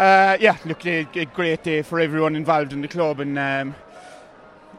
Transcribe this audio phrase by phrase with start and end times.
[0.00, 3.74] Uh, yeah, look, a, a, great day for everyone involved in the club, and um,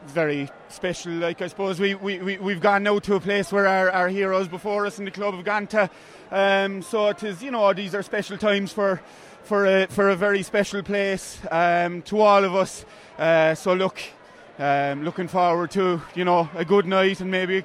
[0.06, 1.12] very special.
[1.12, 4.08] Like I suppose we, we, we we've gone now to a place where our, our
[4.08, 5.88] heroes before us in the club have gone to.
[6.32, 9.00] Um, so it is, you know, these are special times for
[9.44, 12.84] for a, for a very special place um, to all of us.
[13.16, 14.00] Uh, so look,
[14.58, 17.64] um, looking forward to you know a good night and maybe a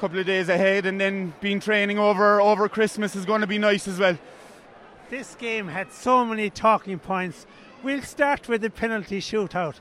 [0.00, 3.58] couple of days ahead, and then being training over over Christmas is going to be
[3.58, 4.18] nice as well.
[5.10, 7.46] This game had so many talking points.
[7.82, 9.76] We'll start with the penalty shootout.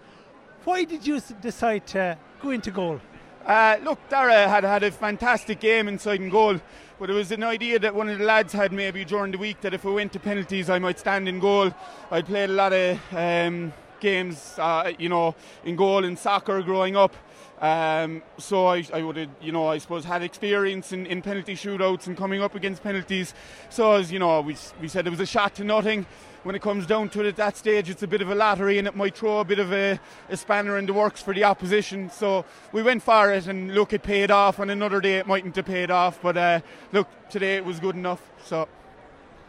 [0.64, 3.02] Why did you decide to go into goal?
[3.46, 6.62] Uh, look, Dara had had a fantastic game inside in goal,
[6.98, 9.60] but it was an idea that one of the lads had maybe during the week
[9.62, 11.74] that if we went to penalties, I might stand in goal.
[12.10, 16.96] I played a lot of um, games, uh, you know, in goal in soccer growing
[16.96, 17.16] up.
[17.60, 21.56] Um, so I, I would have, you know, I suppose had experience in, in penalty
[21.56, 23.34] shootouts and coming up against penalties.
[23.70, 26.06] So as you know, we, we said it was a shot to nothing.
[26.44, 28.78] When it comes down to it at that stage, it's a bit of a lottery
[28.78, 31.44] and it might throw a bit of a, a spanner in the works for the
[31.44, 32.12] opposition.
[32.12, 34.60] So we went for it and look, it paid off.
[34.60, 36.60] On another day, it mightn't have paid off, but uh,
[36.94, 38.22] look, today it was good enough.
[38.46, 38.68] So.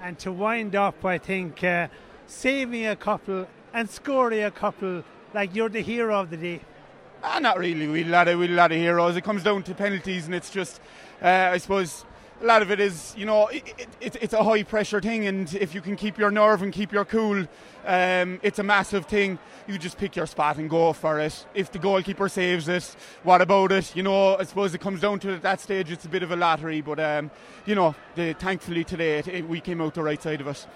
[0.02, 1.88] And to wind up, I think uh,
[2.26, 3.46] saving a couple
[3.78, 6.60] and score a couple, like you're the hero of the day.
[7.22, 7.86] Ah, not really.
[7.86, 9.16] We a lot of we lot of heroes.
[9.16, 10.80] It comes down to penalties, and it's just,
[11.22, 12.04] uh, I suppose,
[12.42, 15.52] a lot of it is, you know, it, it, it's a high pressure thing, and
[15.54, 17.46] if you can keep your nerve and keep your cool,
[17.86, 19.38] um, it's a massive thing.
[19.68, 21.46] You just pick your spot and go for it.
[21.54, 23.94] If the goalkeeper saves it, what about it?
[23.94, 25.92] You know, I suppose it comes down to at that stage.
[25.92, 27.30] It's a bit of a lottery, but um,
[27.64, 30.66] you know, the, thankfully today we came out the right side of it.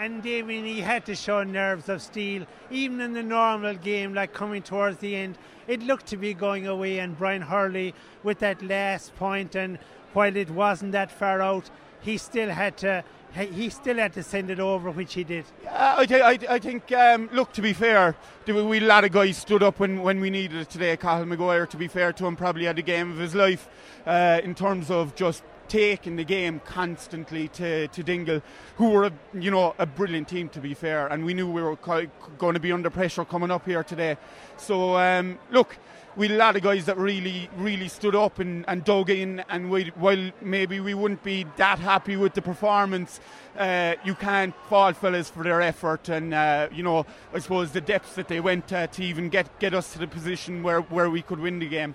[0.00, 4.32] And Damien, he had to show nerves of steel, even in the normal game, like
[4.32, 5.36] coming towards the end.
[5.66, 9.76] It looked to be going away, and Brian Hurley with that last point, and
[10.12, 11.68] while it wasn't that far out,
[12.00, 13.02] he still had to.
[13.34, 15.44] He still had to send it over, which he did.
[15.62, 18.16] Yeah, I, th- I, I think, um, look, to be fair,
[18.54, 20.96] we, we, a lot of guys stood up when, when we needed it today.
[20.96, 23.68] Cathal Maguire, to be fair to him, probably had the game of his life
[24.06, 28.42] uh, in terms of just taking the game constantly to, to Dingle,
[28.76, 31.62] who were a, you know a brilliant team to be fair, and we knew we
[31.62, 34.16] were going to be under pressure coming up here today.
[34.56, 35.76] So um, look,
[36.16, 39.44] we had a lot of guys that really really stood up and, and dug in,
[39.48, 43.20] and we, while maybe we wouldn't be that happy with the performance,
[43.58, 47.04] uh, you can't fault fellas for their effort and uh, you know
[47.34, 50.06] I suppose the depths that they went to to even get get us to the
[50.06, 51.94] position where where we could win the game.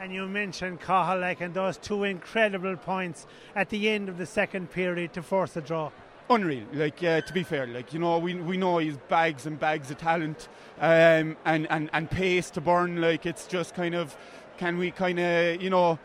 [0.00, 4.70] And you mentioned Cathal and those two incredible points at the end of the second
[4.70, 5.90] period to force a draw.
[6.28, 9.60] Unreal, like uh, to be fair, like you know, we we know he's bags and
[9.60, 10.48] bags of talent
[10.80, 13.00] um, and, and and pace to burn.
[13.00, 14.16] Like it's just kind of,
[14.56, 15.98] can we kind of you know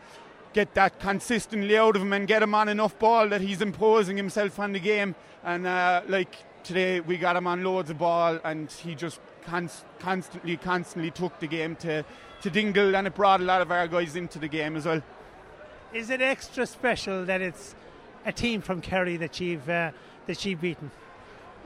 [0.52, 4.16] get that consistently out of him and get him on enough ball that he's imposing
[4.16, 5.14] himself on the game.
[5.44, 6.34] And uh, like
[6.64, 11.38] today, we got him on loads of ball, and he just const- constantly, constantly took
[11.40, 12.04] the game to,
[12.42, 15.02] to Dingle, and it brought a lot of our guys into the game as well.
[15.92, 17.74] Is it extra special that it's
[18.26, 19.92] a team from Kerry that you've uh,
[20.26, 20.90] that you've beaten?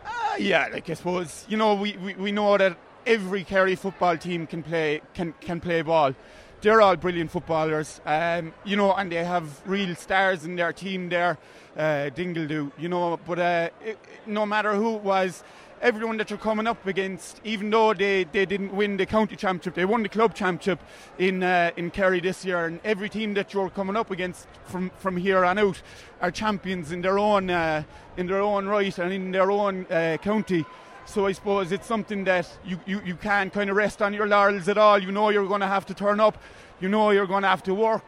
[0.05, 4.17] Uh, yeah, like I suppose you know we, we, we know that every Kerry football
[4.17, 6.15] team can play can can play ball.
[6.61, 11.09] They're all brilliant footballers, um, you know, and they have real stars in their team
[11.09, 11.37] there.
[11.77, 15.43] Uh, Dingle do, you know, but uh, it, no matter who it was,
[15.83, 19.75] everyone that you're coming up against, even though they, they didn't win the county championship,
[19.75, 20.81] they won the club championship
[21.19, 24.91] in uh, in Kerry this year, and every team that you're coming up against from,
[24.99, 25.83] from here on out
[26.21, 27.83] are champions in their own uh,
[28.17, 30.65] in their own right and in their own uh, county.
[31.05, 34.29] So I suppose it's something that you, you, you can't kind of rest on your
[34.29, 35.03] laurels at all.
[35.03, 36.39] You know you're going to have to turn up.
[36.81, 38.05] You know you're going to have to work.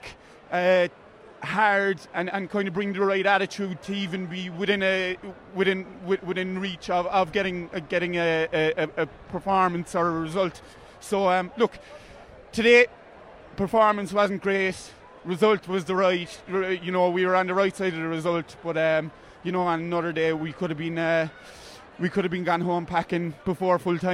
[1.44, 5.16] Hard and, and kind of bring the right attitude to even be within a
[5.54, 10.60] within within reach of, of getting uh, getting a, a, a, performance or a result.
[11.00, 11.78] So um, look,
[12.52, 12.86] today
[13.56, 14.76] performance wasn't great.
[15.24, 16.30] Result was the right.
[16.48, 19.10] You know we were on the right side of the result, but um,
[19.42, 21.28] you know on another day we could have been uh,
[21.98, 24.12] we could have been gone home packing before full time.